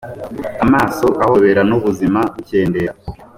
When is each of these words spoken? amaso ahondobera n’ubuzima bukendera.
amaso 0.65 1.05
ahondobera 1.23 1.61
n’ubuzima 1.69 2.19
bukendera. 2.33 2.93